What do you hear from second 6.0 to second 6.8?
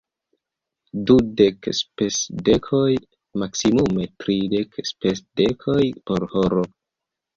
por horo.